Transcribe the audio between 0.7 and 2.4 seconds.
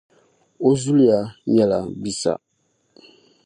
zuliya nyɛla Bissa.